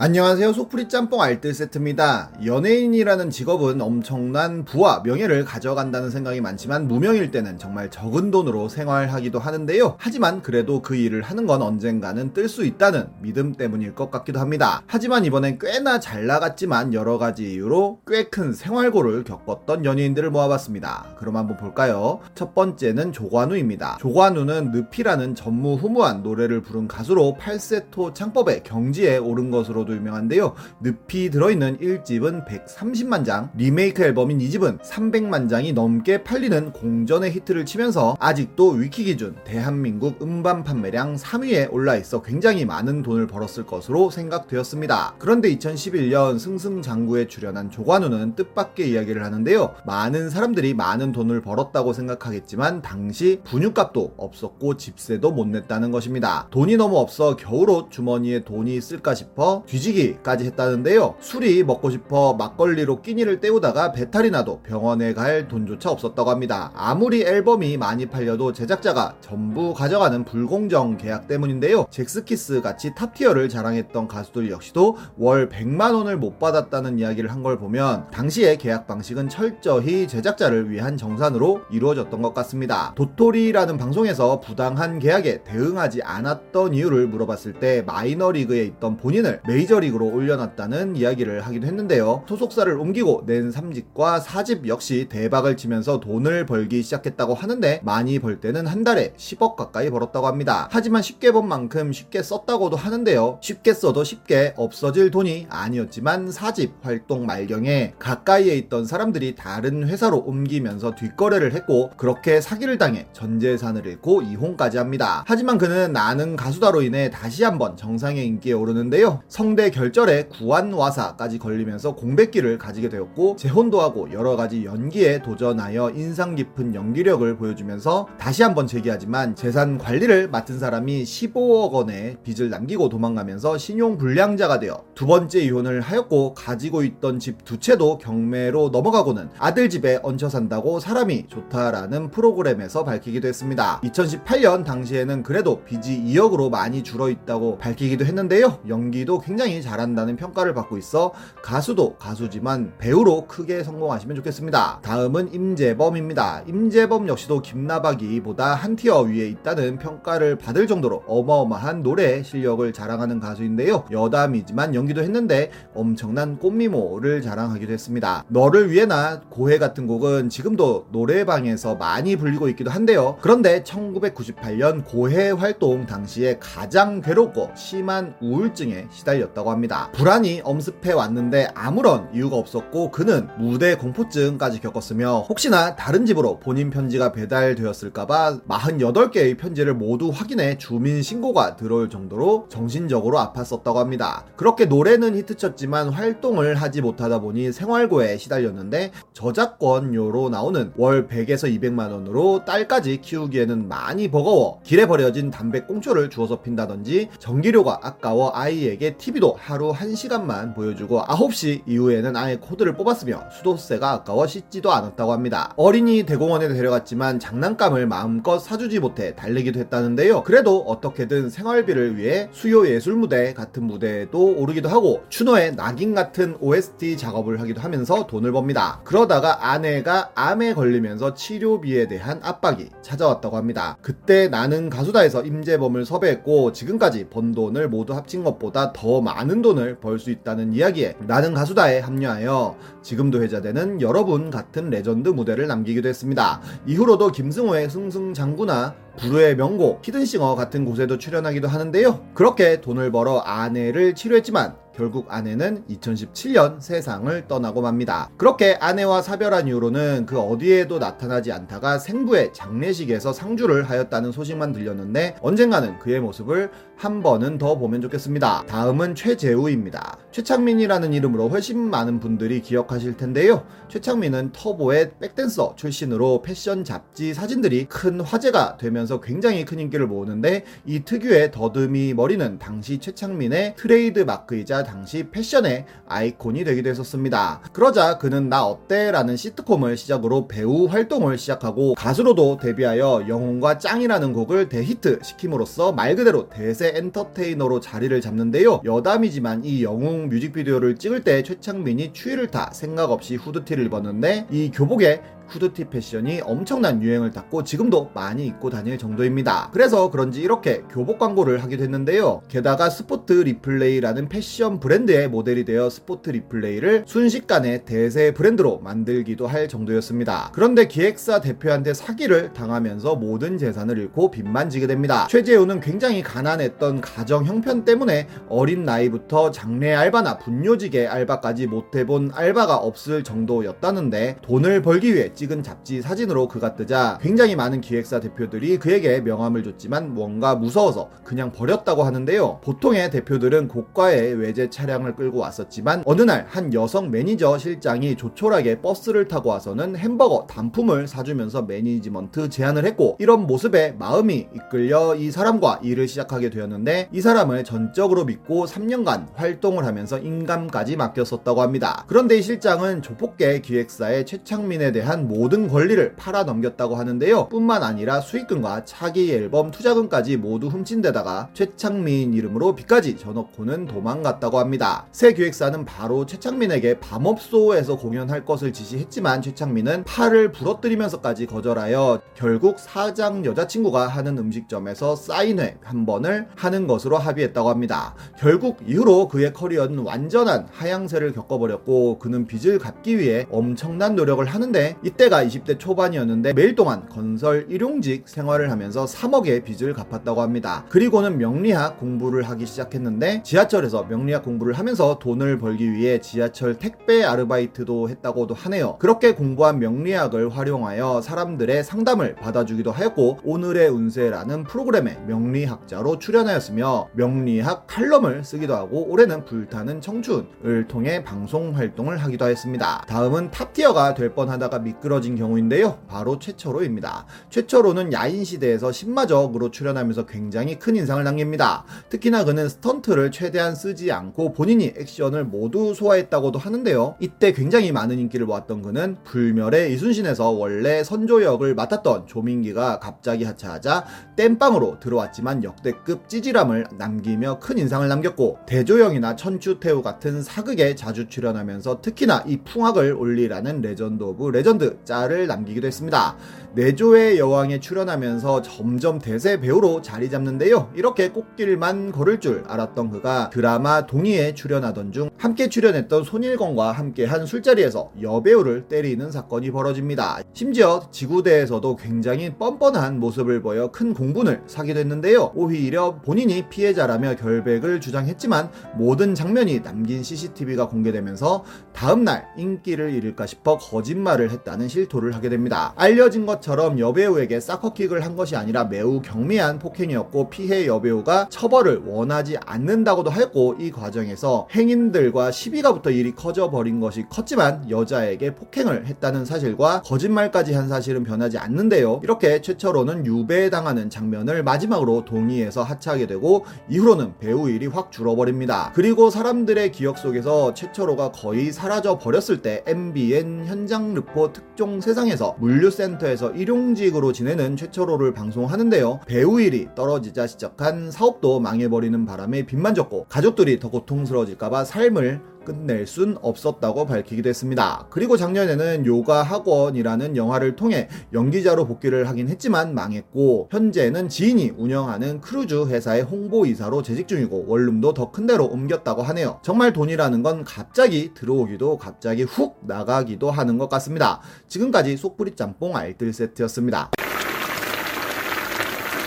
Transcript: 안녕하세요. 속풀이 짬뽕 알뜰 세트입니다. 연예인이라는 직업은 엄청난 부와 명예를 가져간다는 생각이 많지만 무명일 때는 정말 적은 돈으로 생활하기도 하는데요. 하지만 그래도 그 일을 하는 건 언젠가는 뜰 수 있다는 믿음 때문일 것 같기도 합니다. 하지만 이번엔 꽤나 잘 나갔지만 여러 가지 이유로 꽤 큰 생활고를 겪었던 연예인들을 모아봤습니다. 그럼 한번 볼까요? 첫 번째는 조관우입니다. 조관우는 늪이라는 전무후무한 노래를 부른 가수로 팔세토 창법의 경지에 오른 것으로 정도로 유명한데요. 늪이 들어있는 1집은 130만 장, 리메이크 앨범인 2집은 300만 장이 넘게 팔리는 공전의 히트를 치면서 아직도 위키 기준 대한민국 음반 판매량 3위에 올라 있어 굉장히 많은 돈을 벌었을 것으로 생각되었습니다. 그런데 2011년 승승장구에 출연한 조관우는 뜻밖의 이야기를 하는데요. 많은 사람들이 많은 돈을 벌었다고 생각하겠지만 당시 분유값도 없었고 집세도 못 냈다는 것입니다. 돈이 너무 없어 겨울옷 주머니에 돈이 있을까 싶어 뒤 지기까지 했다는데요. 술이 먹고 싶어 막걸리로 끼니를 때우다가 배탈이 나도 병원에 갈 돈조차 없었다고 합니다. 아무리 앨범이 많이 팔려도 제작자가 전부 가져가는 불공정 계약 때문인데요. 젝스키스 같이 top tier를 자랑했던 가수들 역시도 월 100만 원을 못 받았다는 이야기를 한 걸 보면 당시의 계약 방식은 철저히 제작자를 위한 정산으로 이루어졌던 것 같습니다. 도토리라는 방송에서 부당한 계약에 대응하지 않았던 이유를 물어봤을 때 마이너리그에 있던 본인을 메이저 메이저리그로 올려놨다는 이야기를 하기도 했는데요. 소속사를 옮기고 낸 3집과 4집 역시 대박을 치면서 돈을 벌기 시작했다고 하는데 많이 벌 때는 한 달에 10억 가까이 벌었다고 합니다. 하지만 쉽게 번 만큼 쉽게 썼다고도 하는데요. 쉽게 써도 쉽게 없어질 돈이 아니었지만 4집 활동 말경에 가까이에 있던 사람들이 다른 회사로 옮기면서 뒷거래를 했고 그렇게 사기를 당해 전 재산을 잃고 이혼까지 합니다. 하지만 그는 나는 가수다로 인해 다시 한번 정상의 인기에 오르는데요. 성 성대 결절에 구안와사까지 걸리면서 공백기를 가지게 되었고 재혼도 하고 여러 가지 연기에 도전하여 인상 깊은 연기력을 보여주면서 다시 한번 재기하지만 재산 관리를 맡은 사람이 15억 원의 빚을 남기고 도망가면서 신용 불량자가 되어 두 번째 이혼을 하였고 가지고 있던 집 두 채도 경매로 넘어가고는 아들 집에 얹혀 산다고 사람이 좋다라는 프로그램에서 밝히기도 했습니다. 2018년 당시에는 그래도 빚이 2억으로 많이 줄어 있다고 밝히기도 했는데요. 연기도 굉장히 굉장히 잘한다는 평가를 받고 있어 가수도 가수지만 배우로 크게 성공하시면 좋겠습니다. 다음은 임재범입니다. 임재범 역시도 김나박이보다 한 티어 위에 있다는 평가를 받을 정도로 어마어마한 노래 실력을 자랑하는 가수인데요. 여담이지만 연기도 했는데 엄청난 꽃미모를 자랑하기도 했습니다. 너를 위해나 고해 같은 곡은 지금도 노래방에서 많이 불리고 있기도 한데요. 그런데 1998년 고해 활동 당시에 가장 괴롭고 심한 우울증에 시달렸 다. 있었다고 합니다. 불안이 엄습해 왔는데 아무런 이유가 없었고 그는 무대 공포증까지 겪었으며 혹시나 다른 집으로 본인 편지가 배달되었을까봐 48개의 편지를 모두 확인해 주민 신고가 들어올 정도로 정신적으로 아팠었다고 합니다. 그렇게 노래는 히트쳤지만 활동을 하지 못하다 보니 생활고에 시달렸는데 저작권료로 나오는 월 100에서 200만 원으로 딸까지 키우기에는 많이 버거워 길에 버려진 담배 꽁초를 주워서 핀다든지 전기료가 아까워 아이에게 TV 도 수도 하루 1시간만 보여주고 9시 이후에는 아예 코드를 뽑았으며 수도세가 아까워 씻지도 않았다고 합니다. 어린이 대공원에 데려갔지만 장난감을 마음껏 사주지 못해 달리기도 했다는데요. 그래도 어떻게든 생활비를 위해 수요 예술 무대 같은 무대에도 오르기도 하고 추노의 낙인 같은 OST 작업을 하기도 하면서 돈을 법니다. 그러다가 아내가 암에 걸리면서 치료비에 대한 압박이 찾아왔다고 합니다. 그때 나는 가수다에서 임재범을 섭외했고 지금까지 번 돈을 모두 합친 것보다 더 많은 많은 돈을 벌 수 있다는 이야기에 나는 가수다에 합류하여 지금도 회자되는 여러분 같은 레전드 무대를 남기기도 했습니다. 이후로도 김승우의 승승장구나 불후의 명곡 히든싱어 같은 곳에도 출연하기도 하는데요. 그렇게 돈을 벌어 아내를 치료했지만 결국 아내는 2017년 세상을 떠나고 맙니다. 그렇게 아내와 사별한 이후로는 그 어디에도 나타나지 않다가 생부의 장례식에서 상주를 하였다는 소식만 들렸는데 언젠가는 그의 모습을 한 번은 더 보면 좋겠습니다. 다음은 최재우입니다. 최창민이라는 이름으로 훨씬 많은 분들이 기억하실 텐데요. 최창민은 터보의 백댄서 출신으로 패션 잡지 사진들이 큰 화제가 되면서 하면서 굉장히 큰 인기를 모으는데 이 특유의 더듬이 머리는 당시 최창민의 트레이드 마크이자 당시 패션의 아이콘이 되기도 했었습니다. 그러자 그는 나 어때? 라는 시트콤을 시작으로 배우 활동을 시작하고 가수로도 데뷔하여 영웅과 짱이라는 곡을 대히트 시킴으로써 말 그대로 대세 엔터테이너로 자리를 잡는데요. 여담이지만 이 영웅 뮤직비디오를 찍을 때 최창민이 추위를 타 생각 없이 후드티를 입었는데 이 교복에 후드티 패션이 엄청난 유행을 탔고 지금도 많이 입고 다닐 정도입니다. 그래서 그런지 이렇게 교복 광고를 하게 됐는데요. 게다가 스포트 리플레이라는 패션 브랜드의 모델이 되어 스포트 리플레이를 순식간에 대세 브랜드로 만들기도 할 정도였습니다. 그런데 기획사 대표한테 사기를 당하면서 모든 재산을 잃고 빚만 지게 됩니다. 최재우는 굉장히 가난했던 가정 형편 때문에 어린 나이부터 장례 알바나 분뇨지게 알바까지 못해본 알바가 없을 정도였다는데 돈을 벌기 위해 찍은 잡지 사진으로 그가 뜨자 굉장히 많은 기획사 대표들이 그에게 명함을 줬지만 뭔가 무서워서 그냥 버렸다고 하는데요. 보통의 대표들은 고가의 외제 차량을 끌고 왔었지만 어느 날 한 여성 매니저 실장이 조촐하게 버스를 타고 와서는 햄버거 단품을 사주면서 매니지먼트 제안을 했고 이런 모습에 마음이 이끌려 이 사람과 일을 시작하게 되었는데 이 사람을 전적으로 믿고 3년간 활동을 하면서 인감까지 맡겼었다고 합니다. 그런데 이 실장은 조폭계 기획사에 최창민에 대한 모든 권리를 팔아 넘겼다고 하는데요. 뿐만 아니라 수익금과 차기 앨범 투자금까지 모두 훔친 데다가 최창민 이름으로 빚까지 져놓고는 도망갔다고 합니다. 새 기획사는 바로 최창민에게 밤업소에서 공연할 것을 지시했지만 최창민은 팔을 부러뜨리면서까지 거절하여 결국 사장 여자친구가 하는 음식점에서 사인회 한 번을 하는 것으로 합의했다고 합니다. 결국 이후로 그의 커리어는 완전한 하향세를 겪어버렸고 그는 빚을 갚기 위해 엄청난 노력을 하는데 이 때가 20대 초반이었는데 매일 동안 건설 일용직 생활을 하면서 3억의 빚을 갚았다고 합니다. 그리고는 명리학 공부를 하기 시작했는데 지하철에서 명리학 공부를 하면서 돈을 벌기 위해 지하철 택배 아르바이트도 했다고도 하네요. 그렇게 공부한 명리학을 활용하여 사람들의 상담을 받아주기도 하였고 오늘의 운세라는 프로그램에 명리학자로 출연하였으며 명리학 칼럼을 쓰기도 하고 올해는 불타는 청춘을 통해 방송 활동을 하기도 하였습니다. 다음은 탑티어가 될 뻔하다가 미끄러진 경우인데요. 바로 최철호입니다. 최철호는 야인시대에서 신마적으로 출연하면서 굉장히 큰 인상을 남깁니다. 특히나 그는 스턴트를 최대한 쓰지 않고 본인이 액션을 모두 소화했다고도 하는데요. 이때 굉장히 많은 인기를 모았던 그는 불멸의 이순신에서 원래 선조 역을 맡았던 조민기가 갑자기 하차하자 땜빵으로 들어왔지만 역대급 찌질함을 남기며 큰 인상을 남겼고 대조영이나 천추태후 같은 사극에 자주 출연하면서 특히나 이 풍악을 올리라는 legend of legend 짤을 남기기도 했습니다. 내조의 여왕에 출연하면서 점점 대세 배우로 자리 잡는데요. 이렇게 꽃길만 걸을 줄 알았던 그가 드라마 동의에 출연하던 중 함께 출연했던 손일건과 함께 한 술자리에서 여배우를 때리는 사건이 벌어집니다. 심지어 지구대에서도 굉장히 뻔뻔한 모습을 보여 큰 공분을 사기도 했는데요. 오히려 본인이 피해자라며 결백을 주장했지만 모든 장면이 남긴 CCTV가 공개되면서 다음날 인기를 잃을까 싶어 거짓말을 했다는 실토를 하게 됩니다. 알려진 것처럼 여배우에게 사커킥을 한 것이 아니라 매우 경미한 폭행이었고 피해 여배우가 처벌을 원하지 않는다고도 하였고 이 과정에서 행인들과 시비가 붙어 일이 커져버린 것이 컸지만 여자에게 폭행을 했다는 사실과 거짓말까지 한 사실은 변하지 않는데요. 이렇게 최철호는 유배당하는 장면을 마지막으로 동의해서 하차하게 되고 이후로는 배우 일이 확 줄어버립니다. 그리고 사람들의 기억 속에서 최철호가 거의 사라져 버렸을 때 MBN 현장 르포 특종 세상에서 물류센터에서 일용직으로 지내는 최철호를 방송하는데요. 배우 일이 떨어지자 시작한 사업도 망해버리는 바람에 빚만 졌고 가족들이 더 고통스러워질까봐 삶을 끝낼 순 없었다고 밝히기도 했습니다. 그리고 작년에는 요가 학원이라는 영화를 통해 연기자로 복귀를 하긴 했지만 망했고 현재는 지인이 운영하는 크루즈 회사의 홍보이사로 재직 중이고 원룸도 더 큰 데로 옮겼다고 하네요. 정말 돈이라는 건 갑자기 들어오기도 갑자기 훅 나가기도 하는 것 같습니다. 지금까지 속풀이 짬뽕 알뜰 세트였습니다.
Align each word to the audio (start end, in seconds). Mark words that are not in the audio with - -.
안녕하세요. 0.00 0.52
속풀이 0.52 0.88
짬뽕 0.88 1.20
알뜰 1.22 1.52
세트입니다. 1.52 2.30
연예인이라는 2.46 3.30
직업은 3.30 3.80
엄청난 3.80 4.64
부와 4.64 5.02
명예를 5.04 5.44
가져간다는 5.44 6.10
생각이 6.10 6.40
많지만 6.40 6.86
무명일 6.86 7.32
때는 7.32 7.58
정말 7.58 7.90
적은 7.90 8.30
돈으로 8.30 8.68
생활하기도 8.68 9.40
하는데요. 9.40 9.96
하지만 9.98 10.40
그래도 10.40 10.82
그 10.82 10.94
일을 10.94 11.22
하는 11.22 11.46
건 11.48 11.62
언젠가는 11.62 12.32
뜰 12.32 12.48
수 12.48 12.64
있다는 12.64 13.08
믿음 13.20 13.54
때문일 13.54 13.96
것 13.96 14.12
같기도 14.12 14.38
합니다. 14.38 14.82
하지만 14.86 15.24
이번엔 15.24 15.58
꽤나 15.60 15.98
잘 15.98 16.26
나갔지만 16.28 16.94
여러 16.94 17.18
가지 17.18 17.52
이유로 17.54 17.98
꽤 18.06 18.30
큰 18.30 18.52
생활고를 18.52 19.24
겪었던 19.24 19.84
연예인들을 19.84 20.30
모아봤습니다. 20.30 21.16
그럼 21.18 21.36
한번 21.36 21.56
볼까요? 21.56 22.20
첫 22.36 22.54
번째는 22.54 23.12
조관우입니다. 23.12 23.98
조관우는 24.00 24.70
늪이라는 24.70 25.34
전무후무한 25.34 26.22
노래를 26.22 26.62
부른 26.62 26.86
가수로 26.86 27.34
팔세토 27.34 28.12
창법의 28.14 28.62
경지에 28.62 29.16
오른 29.16 29.50
것으로 29.50 29.87
정도로 29.88 29.96
유명한데요. 29.96 30.54
늪이 30.80 31.30
들어있는 31.30 31.78
1집은 31.78 32.46
130만 32.46 33.24
장, 33.24 33.50
리메이크 33.56 34.02
앨범인 34.02 34.38
2집은 34.38 34.80
300만 34.80 35.48
장이 35.48 35.72
넘게 35.72 36.22
팔리는 36.22 36.72
공전의 36.72 37.32
히트를 37.32 37.64
치면서 37.64 38.16
아직도 38.20 38.72
위키 38.72 39.04
기준 39.04 39.34
대한민국 39.44 40.22
음반 40.22 40.62
판매량 40.62 41.16
3위에 41.16 41.72
올라 41.72 41.96
있어 41.96 42.22
굉장히 42.22 42.64
많은 42.64 43.02
돈을 43.02 43.26
벌었을 43.26 43.66
것으로 43.66 44.10
생각되었습니다. 44.10 45.14
그런데 45.18 45.54
2011년 45.56 46.38
승승장구에 46.38 47.26
출연한 47.26 47.70
조관우는 47.70 48.34
뜻밖의 48.36 48.92
이야기를 48.92 49.24
하는데요. 49.24 49.74
많은 49.86 50.30
사람들이 50.30 50.74
많은 50.74 51.12
돈을 51.12 51.40
벌었다고 51.40 51.92
생각하겠지만 51.94 52.82
당시 52.82 53.40
분유값도 53.44 54.14
없었고 54.16 54.76
집세도 54.76 55.32
못 55.32 55.48
냈다는 55.48 55.90
것입니다. 55.90 56.46
돈이 56.50 56.76
너무 56.76 56.98
없어 56.98 57.36
겨울옷 57.36 57.90
주머니에 57.90 58.44
돈이 58.44 58.74
있을까 58.76 59.14
싶어 59.14 59.62
뒤 59.66 59.77
지기까지 59.80 60.44
했다는데요. 60.46 61.14
술이 61.20 61.64
먹고 61.64 61.90
싶어 61.90 62.34
막걸리로 62.34 63.02
끼니를 63.02 63.40
때우다가 63.40 63.92
배탈이 63.92 64.30
나도 64.30 64.60
병원에 64.62 65.14
갈 65.14 65.48
돈조차 65.48 65.90
없었다고 65.90 66.30
합니다. 66.30 66.70
아무리 66.74 67.22
앨범이 67.22 67.76
많이 67.76 68.06
팔려도 68.06 68.52
제작자가 68.52 69.14
전부 69.20 69.72
가져가는 69.74 70.24
불공정 70.24 70.96
계약 70.98 71.26
때문인데요. 71.28 71.86
젝스키스 71.90 72.60
같이 72.60 72.94
top 72.94 73.09
tier를 73.09 73.48
자랑했던 73.48 74.06
가수들 74.08 74.50
역시도 74.50 74.96
월 75.16 75.48
100만 75.48 75.94
원을 75.94 76.16
못 76.18 76.38
받았다는 76.38 76.98
이야기를 76.98 77.30
한 77.32 77.38
걸 77.38 77.56
보면 77.56 78.10
당시의 78.10 78.58
계약 78.58 78.88
방식은 78.88 79.28
철저히 79.28 80.08
제작자를 80.08 80.70
위한 80.70 80.96
정산으로 80.96 81.60
이루어졌던 81.70 82.20
것 82.20 82.34
같습니다. 82.34 82.92
도토리라는 82.96 83.78
방송에서 83.78 84.40
부당한 84.40 84.98
계약에 84.98 85.44
대응하지 85.44 86.02
않았던 86.02 86.74
이유를 86.74 87.06
물어봤을 87.06 87.52
때 87.54 87.82
마이너리그에 87.86 88.64
있던 88.64 88.96
본인을 88.96 89.40
메이저 89.46 89.67
메이저리그로 89.68 90.06
올려놨다는 90.06 90.96
이야기를 90.96 91.42
하기도 91.42 91.66
했는데요. 91.66 92.24
소속사를 92.28 92.72
옮기고 92.76 93.24
낸 93.26 93.50
3집과 93.50 94.22
4집 94.22 94.66
역시 94.66 95.06
대박을 95.08 95.56
치면서 95.56 96.00
돈을 96.00 96.46
벌기 96.46 96.82
시작했다고 96.82 97.34
하는데 97.34 97.80
많이 97.84 98.18
벌 98.18 98.40
때는 98.40 98.66
한 98.66 98.82
달에 98.82 99.12
10억 99.16 99.56
가까이 99.56 99.90
벌었다고 99.90 100.26
합니다. 100.26 100.68
하지만 100.70 101.02
쉽게 101.02 101.32
번 101.32 101.46
만큼 101.46 101.92
쉽게 101.92 102.22
썼다고도 102.22 102.76
하는데요. 102.76 103.38
쉽게 103.42 103.74
써도 103.74 104.02
쉽게 104.02 104.54
없어질 104.56 105.10
돈이 105.10 105.46
아니었지만 105.50 106.30
4집 106.30 106.70
활동 106.82 107.26
말경에 107.26 107.94
가까이에 107.98 108.56
있던 108.56 108.86
사람들이 108.86 109.34
다른 109.34 109.86
회사로 109.86 110.18
옮기면서 110.18 110.94
뒷거래를 110.94 111.52
했고 111.52 111.90
그렇게 111.96 112.40
사기를 112.40 112.78
당해 112.78 113.06
전 113.12 113.38
재산을 113.38 113.86
잃고 113.86 114.22
이혼까지 114.22 114.78
합니다. 114.78 115.24
하지만 115.26 115.58
그는 115.58 115.92
나는 115.92 116.36
가수다로 116.36 116.82
인해 116.82 117.10
다시 117.10 117.44
한번 117.44 117.76
정상의 117.76 118.26
인기에 118.26 118.54
오르는데요. 118.54 119.20
성 119.28 119.57
성대 119.58 119.70
결절에 119.70 120.26
구안와사까지 120.26 121.40
걸리면서 121.40 121.96
공백기를 121.96 122.58
가지게 122.58 122.88
되었고 122.88 123.34
재혼도 123.34 123.80
하고 123.80 124.08
여러 124.12 124.36
가지 124.36 124.64
연기에 124.64 125.20
도전하여 125.20 125.90
인상 125.96 126.36
깊은 126.36 126.76
연기력을 126.76 127.36
보여주면서 127.36 128.06
다시 128.20 128.44
한번 128.44 128.68
재기하지만 128.68 129.34
재산 129.34 129.76
관리를 129.76 130.28
맡은 130.28 130.60
사람이 130.60 131.02
15억 131.02 131.72
원의 131.72 132.18
빚을 132.22 132.50
남기고 132.50 132.88
도망가면서 132.88 133.58
신용 133.58 133.98
불량자가 133.98 134.60
되어 134.60 134.84
두 134.94 135.06
번째 135.06 135.40
이혼을 135.40 135.80
하였고 135.80 136.34
가지고 136.34 136.84
있던 136.84 137.18
집 137.18 137.38
두 137.44 137.58
채도 137.58 137.98
경매로 137.98 138.68
넘어가고는 138.68 139.30
아들 139.38 139.70
집에 139.70 139.98
얹혀 140.02 140.28
산다고 140.28 140.80
사람이 140.80 141.28
좋다라는 141.28 142.10
프로그램에서 142.10 142.84
밝히기도 142.84 143.26
했습니다. 143.26 143.80
2018년 143.82 144.64
당시에는 144.64 145.22
그래도 145.22 145.64
빚이 145.64 145.98
2억으로 146.04 146.50
많이 146.50 146.82
줄어 146.82 147.08
있다고 147.08 147.56
밝히기도 147.56 148.04
했는데요. 148.04 148.60
연기도 148.68 149.18
굉장히 149.18 149.47
굉장히 149.48 149.62
잘한다는 149.62 150.16
평가를 150.16 150.52
받고 150.52 150.76
있어 150.76 151.12
가수도 151.42 151.96
가수지만 151.96 152.74
배우로 152.78 153.26
크게 153.26 153.64
성공하시면 153.64 154.16
좋겠습니다. 154.16 154.80
다음은 154.82 155.32
임재범입니다. 155.32 156.42
임재범 156.46 157.08
역시도 157.08 157.40
김나박이보다 157.40 158.54
한 158.54 158.76
티어 158.76 159.00
위에 159.00 159.28
있다는 159.28 159.78
평가를 159.78 160.36
받을 160.36 160.66
정도로 160.66 161.04
어마어마한 161.06 161.82
노래 161.82 162.22
실력을 162.22 162.70
자랑하는 162.72 163.20
가수인데요. 163.20 163.84
여담이지만 163.90 164.74
연기도 164.74 165.02
했는데 165.02 165.50
엄청난 165.74 166.38
꽃미모를 166.38 167.22
자랑하기도 167.22 167.72
했습니다. 167.72 168.24
너를 168.28 168.70
위해나 168.70 169.22
고해 169.30 169.58
같은 169.58 169.86
곡은 169.86 170.28
지금도 170.28 170.88
노래방에서 170.92 171.76
많이 171.76 172.16
불리고 172.16 172.50
있기도 172.50 172.70
한데요. 172.70 173.16
그런데 173.22 173.62
1998년 173.62 174.84
고해 174.84 175.30
활동 175.30 175.86
당시에 175.86 176.38
가장 176.38 177.00
괴롭고 177.00 177.50
심한 177.56 178.14
우울증에 178.20 178.88
시달렸 178.90 179.27
다. 179.28 179.38
있었다고 179.38 179.50
합니다. 179.50 179.90
불안이 179.92 180.42
엄습해 180.44 180.92
왔는데 180.92 181.48
아무런 181.54 182.08
이유가 182.14 182.36
없었고 182.36 182.90
그는 182.90 183.28
무대 183.38 183.76
공포증까지 183.76 184.60
겪었으며 184.60 185.26
혹시나 185.28 185.76
다른 185.76 186.06
집으로 186.06 186.38
본인 186.38 186.70
편지가 186.70 187.12
배달되었을까봐 187.12 188.40
48개의 188.48 189.38
편지를 189.38 189.74
모두 189.74 190.10
확인해 190.12 190.58
주민 190.58 191.02
신고가 191.02 191.56
들어올 191.56 191.88
정도로 191.88 192.46
정신적으로 192.48 193.18
아팠었다고 193.18 193.74
합니다. 193.74 194.24
그렇게 194.36 194.64
노래는 194.66 195.16
히트쳤지만 195.16 195.90
활동을 195.90 196.54
하지 196.56 196.80
못하다 196.80 197.20
보니 197.20 197.52
생활고에 197.52 198.16
시달렸는데 198.16 198.92
저작권료로 199.12 200.30
나오는 200.30 200.72
월 200.76 201.08
100에서 201.08 201.48
200만 201.60 201.92
원으로 201.92 202.44
딸까지 202.44 203.00
키우기에는 203.00 203.68
많이 203.68 204.08
버거워 204.08 204.60
길에 204.62 204.86
버려진 204.86 205.30
담배 205.30 205.62
꽁초를 205.62 206.10
주워서 206.10 206.40
핀다든지 206.40 207.08
전기료가 207.18 207.80
아까워 207.82 208.30
아이에게 208.34 208.96
TV 208.96 209.17
도 209.20 209.28
수도 209.28 209.36
하루 209.38 209.72
1시간만 209.72 210.54
보여주고 210.54 211.00
9시 211.02 211.62
이후에는 211.66 212.16
아예 212.16 212.36
코드를 212.36 212.74
뽑았으며 212.74 213.24
수도세가 213.30 213.90
아까워 213.90 214.26
씻지도 214.26 214.72
않았다고 214.72 215.12
합니다. 215.12 215.52
어린이 215.56 216.04
대공원에 216.04 216.48
데려갔지만 216.48 217.18
장난감을 217.18 217.86
마음껏 217.86 218.38
사주지 218.38 218.80
못해 218.80 219.14
달리기도 219.14 219.60
했다는데요. 219.60 220.22
그래도 220.22 220.60
어떻게든 220.60 221.30
생활비를 221.30 221.96
위해 221.96 222.28
수요 222.32 222.66
예술 222.68 222.94
무대 222.94 223.34
같은 223.34 223.64
무대에도 223.64 224.36
오르기도 224.36 224.68
하고 224.68 225.02
추노의 225.08 225.56
낙인 225.56 225.94
같은 225.94 226.36
OST 226.40 226.96
작업을 226.96 227.40
하기도 227.40 227.60
하면서 227.60 228.06
돈을 228.06 228.32
법니다. 228.32 228.80
그러다가 228.84 229.50
아내가 229.50 230.10
암에 230.14 230.54
걸리면서 230.54 231.14
치료비에 231.14 231.88
대한 231.88 232.20
압박이 232.22 232.68
찾아왔다고 232.82 233.36
합니다. 233.36 233.76
그때 233.82 234.28
나는 234.28 234.70
가수다에서 234.70 235.22
임재범을 235.22 235.84
섭외했고 235.84 236.52
지금까지 236.52 237.08
번 237.08 237.32
돈을 237.32 237.68
모두 237.68 237.94
합친 237.94 238.24
것보다 238.24 238.72
더 238.72 239.00
많은 239.00 239.07
많은 239.08 239.40
돈을 239.42 239.76
벌 239.80 239.98
수 239.98 240.10
있다는 240.10 240.52
이야기에 240.52 240.94
나는 241.06 241.32
가수다에 241.34 241.80
합류하여 241.80 242.56
지금도 242.82 243.22
회자되는 243.22 243.80
여러분 243.80 244.30
같은 244.30 244.68
레전드 244.70 245.08
무대를 245.08 245.46
남기기도 245.48 245.88
했습니다. 245.88 246.40
이후로도 246.66 247.10
김승우의 247.12 247.68
승승장구나 247.70 248.76
불후의 248.98 249.36
명곡 249.36 249.86
히든싱어 249.86 250.34
같은 250.34 250.64
곳에도 250.64 250.98
출연하기도 250.98 251.48
하는데요. 251.48 252.04
그렇게 252.14 252.60
돈을 252.60 252.90
벌어 252.92 253.18
아내를 253.20 253.94
치료했지만 253.94 254.56
결국 254.78 255.06
아내는 255.08 255.64
2017년 255.68 256.60
세상을 256.60 257.26
떠나고 257.26 257.62
맙니다. 257.62 258.10
그렇게 258.16 258.56
아내와 258.60 259.02
사별한 259.02 259.48
이후로는 259.48 260.06
그 260.06 260.20
어디에도 260.20 260.78
나타나지 260.78 261.32
않다가 261.32 261.80
생부의 261.80 262.32
장례식에서 262.32 263.12
상주를 263.12 263.68
하였다는 263.68 264.12
소식만 264.12 264.52
들렸는데 264.52 265.16
언젠가는 265.20 265.80
그의 265.80 265.98
모습을 265.98 266.52
한 266.76 267.02
번은 267.02 267.38
더 267.38 267.58
보면 267.58 267.80
좋겠습니다. 267.80 268.44
다음은 268.46 268.94
최재우입니다. 268.94 269.98
최창민이라는 270.12 270.92
이름으로 270.92 271.28
훨씬 271.28 271.58
많은 271.58 271.98
분들이 271.98 272.40
기억하실 272.40 272.96
텐데요. 272.96 273.44
최창민은 273.66 274.30
터보의 274.32 274.92
백댄서 275.00 275.54
출신으로 275.56 276.22
패션 276.22 276.62
잡지 276.62 277.14
사진들이 277.14 277.64
큰 277.64 278.00
화제가 278.00 278.58
되면서 278.58 278.87
하면서 278.88 279.00
굉장히 279.00 279.44
큰 279.44 279.60
인기를 279.60 279.86
모으는데 279.86 280.44
이 280.64 280.80
특유의 280.80 281.30
더듬이 281.30 281.92
머리는 281.92 282.38
당시 282.38 282.78
최창민의 282.78 283.54
트레이드 283.56 284.00
마크이자 284.00 284.64
당시 284.64 285.04
패션의 285.10 285.66
아이콘이 285.86 286.44
되기도 286.44 286.70
했었습니다. 286.70 287.42
그러자 287.52 287.98
그는 287.98 288.30
나 288.30 288.44
어때? 288.46 288.90
라는 288.90 289.16
시트콤을 289.16 289.76
시작으로 289.76 290.26
배우 290.26 290.66
활동을 290.66 291.18
시작하고 291.18 291.74
가수로도 291.74 292.38
데뷔하여 292.38 293.04
영웅과 293.08 293.58
짱이라는 293.58 294.14
곡을 294.14 294.48
대히트 294.48 295.00
시킴으로써 295.02 295.72
말 295.72 295.94
그대로 295.94 296.28
대세 296.30 296.72
엔터테이너로 296.74 297.60
자리를 297.60 298.00
잡는데요. 298.00 298.62
여담이지만 298.64 299.44
이 299.44 299.62
영웅 299.62 300.08
뮤직비디오를 300.08 300.76
찍을 300.76 301.04
때 301.04 301.22
최창민이 301.22 301.92
추위를 301.92 302.28
타 302.28 302.50
생각 302.52 302.90
없이 302.90 303.16
후드티를 303.16 303.66
입었는데 303.66 304.26
이 304.30 304.50
교복에 304.50 305.02
후드티 305.28 305.66
패션이 305.66 306.22
엄청난 306.24 306.82
유행을 306.82 307.10
탔고 307.10 307.44
지금도 307.44 307.90
많이 307.94 308.26
입고 308.26 308.50
다닐 308.50 308.78
정도입니다. 308.78 309.50
그래서 309.52 309.90
그런지 309.90 310.20
이렇게 310.22 310.62
교복 310.70 310.98
광고를 310.98 311.42
하게 311.42 311.56
됐는데요. 311.56 312.22
게다가 312.28 312.70
스포트 312.70 313.12
리플레이라는 313.12 314.08
패션 314.08 314.58
브랜드의 314.58 315.08
모델이 315.08 315.44
되어 315.44 315.68
스포트 315.70 316.10
리플레이를 316.10 316.84
순식간에 316.86 317.64
대세 317.64 318.12
브랜드로 318.14 318.60
만들기도 318.60 319.26
할 319.26 319.48
정도였습니다. 319.48 320.30
그런데 320.32 320.66
기획사 320.66 321.20
대표한테 321.20 321.74
사기를 321.74 322.32
당하면서 322.32 322.96
모든 322.96 323.38
재산을 323.38 323.78
잃고 323.78 324.10
빚만 324.10 324.50
지게 324.50 324.66
됩니다. 324.66 325.06
최재우는 325.10 325.60
굉장히 325.60 326.02
가난했던 326.02 326.80
가정 326.80 327.24
형편 327.24 327.64
때문에 327.64 328.08
어린 328.28 328.64
나이부터 328.64 329.30
장례 329.30 329.74
알바나 329.74 330.18
분뇨지게 330.18 330.86
알바까지 330.86 331.46
못해본 331.46 332.12
알바가 332.14 332.56
없을 332.56 333.04
정도였다는데 333.04 334.16
돈을 334.22 334.62
벌기 334.62 334.94
위해 334.94 335.12
찍은 335.18 335.42
잡지 335.42 335.82
사진으로 335.82 336.28
그가 336.28 336.54
뜨자 336.54 336.98
굉장히 337.02 337.34
많은 337.34 337.60
기획사 337.60 337.98
대표들이 337.98 338.58
그에게 338.58 339.00
명함을 339.00 339.42
줬지만 339.42 339.92
뭔가 339.92 340.36
무서워서 340.36 340.90
그냥 341.02 341.32
버렸다고 341.32 341.82
하는데요. 341.82 342.40
보통의 342.44 342.90
대표들은 342.90 343.48
고가의 343.48 344.14
외제 344.14 344.48
차량을 344.48 344.94
끌고 344.94 345.18
왔었지만 345.18 345.82
어느 345.84 346.02
날 346.02 346.28
한 346.30 346.52
여성 346.54 346.90
매니저 346.90 347.38
실장이 347.38 347.96
조촐하게 347.96 348.60
버스를 348.60 349.08
타고 349.08 349.30
와서는 349.30 349.76
햄버거 349.76 350.26
단품을 350.28 350.86
사주면서 350.86 351.42
매니지먼트 351.42 352.28
제안을 352.28 352.64
했고 352.64 352.96
이런 353.00 353.26
모습에 353.26 353.72
마음이 353.72 354.28
이끌려 354.34 354.94
이 354.94 355.10
사람과 355.10 355.60
일을 355.64 355.88
시작하게 355.88 356.30
되었는데 356.30 356.90
이 356.92 357.00
사람을 357.00 357.42
전적으로 357.44 358.04
믿고 358.04 358.46
3년간 358.46 359.08
활동을 359.14 359.64
하면서 359.64 359.98
인감까지 359.98 360.76
맡겼었다고 360.76 361.42
합니다. 361.42 361.84
그런데 361.88 362.18
이 362.18 362.22
실장은 362.22 362.82
조폭계 362.82 363.40
기획사에 363.40 364.06
최창민에 364.06 364.70
대한 364.70 365.07
모든 365.08 365.48
권리를 365.48 365.96
팔아 365.96 366.24
넘겼다고 366.24 366.76
하는데요. 366.76 367.28
뿐만 367.28 367.62
아니라 367.62 368.00
수익금과 368.00 368.64
차기 368.64 369.12
앨범 369.12 369.50
투자금까지 369.50 370.18
모두 370.18 370.48
훔친 370.48 370.82
데다가 370.82 371.30
최창민 371.32 372.12
이름으로 372.12 372.54
빚까지 372.54 372.96
져놓고는 372.96 373.66
도망갔다고 373.66 374.38
합니다. 374.38 374.86
새 374.92 375.14
기획사는 375.14 375.64
바로 375.64 376.04
최창민에게 376.04 376.80
밤업소에서 376.80 377.78
공연할 377.78 378.24
것을 378.24 378.52
지시했지만 378.52 379.22
최창민은 379.22 379.84
팔을 379.84 380.32
부러뜨리면서까지 380.32 381.26
거절하여 381.26 382.02
결국 382.14 382.58
사장 382.58 383.24
여자친구가 383.24 383.88
하는 383.88 384.18
음식점에서 384.18 384.94
사인회 384.94 385.56
한 385.62 385.86
번을 385.86 386.28
하는 386.36 386.66
것으로 386.66 386.98
합의했다고 386.98 387.48
합니다. 387.48 387.94
결국 388.18 388.58
이후로 388.66 389.08
그의 389.08 389.32
커리어는 389.32 389.78
완전한 389.78 390.46
하향세를 390.52 391.12
겪어버렸고 391.12 391.98
그는 391.98 392.26
빚을 392.26 392.58
갚기 392.58 392.98
위해 392.98 393.26
엄청난 393.30 393.94
노력을 393.94 394.24
하는데 394.24 394.76
이 394.82 394.90
때가 394.98 395.24
20대 395.24 395.60
초반이었는데 395.60 396.32
매일 396.32 396.56
동안 396.56 396.88
건설 396.88 397.46
일용직 397.48 398.08
생활을 398.08 398.50
하면서 398.50 398.84
3억의 398.84 399.44
빚을 399.44 399.72
갚았다고 399.72 400.20
합니다. 400.20 400.64
그리고는 400.68 401.18
명리학 401.18 401.78
공부를 401.78 402.24
하기 402.24 402.46
시작했는데 402.46 403.22
지하철에서 403.22 403.84
명리학 403.84 404.24
공부를 404.24 404.54
하면서 404.54 404.98
돈을 404.98 405.38
벌기 405.38 405.72
위해 405.72 406.00
지하철 406.00 406.58
택배 406.58 407.04
아르바이트도 407.04 407.88
했다고도 407.88 408.34
하네요. 408.34 408.76
그렇게 408.80 409.14
공부한 409.14 409.60
명리학을 409.60 410.36
활용하여 410.36 411.00
사람들의 411.00 411.62
상담을 411.62 412.16
받아주기도 412.16 412.72
하였고 412.72 413.18
오늘의 413.22 413.68
운세라는 413.68 414.44
프로그램에 414.44 414.98
명리학자로 415.06 416.00
출연하였으며 416.00 416.88
명리학 416.94 417.68
칼럼을 417.68 418.24
쓰기도 418.24 418.56
하고 418.56 418.90
올해는 418.90 419.24
불타는 419.24 419.80
청춘을 419.80 420.66
통해 420.66 421.04
방송 421.04 421.54
활동을 421.54 421.98
하기도 421.98 422.24
하였습니다. 422.24 422.82
다음은 422.88 423.30
탑티어가 423.30 423.94
될 423.94 424.12
뻔하다가 424.12 424.58
미끄러진 424.58 425.16
경우인데요. 425.16 425.78
바로 425.86 426.18
최철호입니다. 426.18 427.06
최철호는 427.30 427.92
야인시대에서 427.92 428.72
신마적으로 428.72 429.50
출연하면서 429.50 430.06
굉장히 430.06 430.58
큰 430.58 430.76
인상을 430.76 431.02
남깁니다. 431.02 431.64
특히나 431.88 432.24
그는 432.24 432.48
스턴트를 432.48 433.10
최대한 433.10 433.54
쓰지 433.54 433.92
않고 433.92 434.32
본인이 434.32 434.72
액션을 434.76 435.24
모두 435.24 435.74
소화했다고도 435.74 436.38
하는데요. 436.38 436.96
이때 437.00 437.32
굉장히 437.32 437.72
많은 437.72 437.98
인기를 437.98 438.26
모았던 438.26 438.62
그는 438.62 438.96
불멸의 439.04 439.72
이순신에서 439.74 440.30
원래 440.30 440.82
선조 440.82 441.22
역을 441.22 441.54
맡았던 441.54 442.06
조민기가 442.06 442.78
갑자기 442.78 443.24
하차하자 443.24 443.84
땜빵으로 444.16 444.80
들어왔지만 444.80 445.44
역대급 445.44 446.08
찌질함을 446.08 446.66
남기며 446.76 447.38
큰 447.38 447.58
인상을 447.58 447.86
남겼고 447.86 448.38
대조영이나 448.46 449.16
천추태후 449.16 449.82
같은 449.82 450.22
사극에 450.22 450.74
자주 450.74 451.08
출연하면서 451.08 451.80
특히나 451.80 452.24
이 452.26 452.38
풍악을 452.38 452.92
올리라는 452.92 453.60
legend 453.60 454.02
of 454.02 454.30
legend 454.30 454.67
짤을 454.84 455.26
남기기도 455.26 455.66
했습니다. 455.66 456.16
내조의 456.54 457.18
여왕에 457.18 457.60
출연하면서 457.60 458.42
점점 458.42 458.98
대세 458.98 459.38
배우로 459.40 459.82
자리 459.82 460.10
잡는데요. 460.10 460.72
이렇게 460.74 461.10
꽃길만 461.10 461.92
걸을 461.92 462.20
줄 462.20 462.42
알았던 462.48 462.90
그가 462.90 463.30
드라마 463.30 463.86
동의에 463.86 464.34
출연하던 464.34 464.92
중 464.92 465.10
함께 465.18 465.48
출연했던 465.48 466.04
손일건과 466.04 466.72
함께 466.72 467.04
한 467.04 467.26
술자리에서 467.26 467.92
여배우를 468.00 468.68
때리는 468.68 469.10
사건이 469.10 469.50
벌어집니다. 469.50 470.20
심지어 470.32 470.88
지구대에서도 470.90 471.76
굉장히 471.76 472.34
뻔뻔한 472.34 472.98
모습을 472.98 473.42
보여 473.42 473.70
큰 473.70 473.94
공분을 473.94 474.42
사기도 474.46 474.80
했는데요. 474.80 475.32
오히려 475.34 476.00
본인이 476.00 476.48
피해자라며 476.48 477.16
결백을 477.16 477.80
주장했지만 477.80 478.50
모든 478.74 479.14
장면이 479.14 479.62
남긴 479.62 480.02
CCTV가 480.02 480.68
공개되면서 480.68 481.44
다음날 481.72 482.26
인기를 482.36 482.94
잃을까 482.94 483.26
싶어 483.26 483.58
거짓말을 483.58 484.30
했다는 484.30 484.57
실토를 484.66 485.14
하게 485.14 485.28
됩니다. 485.28 485.72
알려진 485.76 486.26
것처럼 486.26 486.78
여배우에게 486.78 487.38
사커킥을 487.38 488.04
한 488.04 488.16
것이 488.16 488.34
아니라 488.34 488.64
매우 488.64 489.00
경미한 489.02 489.58
폭행이었고 489.58 490.30
피해 490.30 490.66
여배우가 490.66 491.28
처벌을 491.30 491.82
원하지 491.84 492.38
않는다고도 492.44 493.10
하였고 493.10 493.56
이 493.60 493.70
과정에서 493.70 494.48
행인들과 494.52 495.30
시비가 495.30 495.72
붙어 495.74 495.90
일이 495.90 496.12
커져버린 496.14 496.80
것이 496.80 497.04
컸지만 497.08 497.70
여자에게 497.70 498.34
폭행을 498.34 498.86
했다는 498.86 499.24
사실과 499.24 499.82
거짓말까지 499.82 500.54
한 500.54 500.68
사실은 500.68 501.04
변하지 501.04 501.38
않는데요. 501.38 502.00
이렇게 502.02 502.40
최철호는 502.40 503.06
유배당하는 503.06 503.90
장면을 503.90 504.42
마지막으로 504.42 505.04
동의해서 505.04 505.62
하차하게 505.62 506.06
되고 506.06 506.46
이후로는 506.70 507.18
배우 507.18 507.50
일이 507.50 507.66
확 507.66 507.92
줄어버립니다. 507.92 508.72
그리고 508.74 509.10
사람들의 509.10 509.72
기억 509.72 509.98
속에서 509.98 510.54
최철호가 510.54 511.12
거의 511.12 511.52
사라져 511.52 511.98
버렸을 511.98 512.42
때 512.42 512.62
MBN 512.66 513.44
현장 513.46 513.94
르포 513.94 514.32
특종 514.58 514.80
세상에서 514.80 515.36
물류센터에서 515.38 516.32
일용직으로 516.32 517.12
지내는 517.12 517.56
최철호를 517.56 518.12
방송하는데요. 518.12 518.98
배우 519.06 519.40
일이 519.40 519.68
떨어지자 519.76 520.26
시작한 520.26 520.90
사업도 520.90 521.38
망해버리는 521.38 522.04
바람에 522.04 522.44
빚만 522.44 522.74
졌고 522.74 523.06
가족들이 523.08 523.60
더 523.60 523.70
고통스러워질까봐 523.70 524.64
삶을 524.64 525.20
끝낼 525.48 525.86
순 525.86 526.18
없었다고 526.20 526.84
밝히기도 526.84 527.30
했습니다. 527.30 527.86
그리고 527.88 528.18
작년에는 528.18 528.84
요가 528.84 529.22
학원이라는 529.22 530.16
영화를 530.16 530.56
통해 530.56 530.88
연기자로 531.14 531.66
복귀를 531.66 532.06
하긴 532.08 532.28
했지만 532.28 532.74
망했고 532.74 533.48
현재는 533.50 534.10
지인이 534.10 534.52
운영하는 534.58 535.22
크루즈 535.22 535.66
회사의 535.68 536.02
홍보이사로 536.02 536.82
재직 536.82 537.08
중이고 537.08 537.46
원룸도 537.48 537.94
더 537.94 538.12
큰 538.12 538.26
데로 538.26 538.46
옮겼다고 538.46 539.02
하네요. 539.02 539.40
정말 539.42 539.72
돈이라는 539.72 540.22
건 540.22 540.44
갑자기 540.44 541.12
들어오기도 541.14 541.78
갑자기 541.78 542.24
훅 542.24 542.60
나가기도 542.66 543.30
하는 543.30 543.58
것 543.58 543.68
같습니다. 543.68 544.20
지금까지 544.48 544.96
속풀이 544.96 545.36
짬뽕 545.36 545.76
알뜰 545.76 546.12
세트였습니다. 546.12 546.90